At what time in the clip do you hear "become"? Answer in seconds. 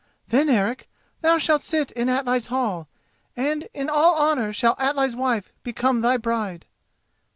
5.61-6.01